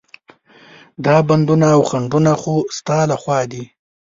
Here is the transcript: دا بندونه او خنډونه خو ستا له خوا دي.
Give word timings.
دا 1.05 1.15
بندونه 1.27 1.67
او 1.75 1.81
خنډونه 1.89 2.31
خو 2.41 2.55
ستا 2.77 2.99
له 3.09 3.15
خوا 3.21 3.39
دي. 3.51 3.63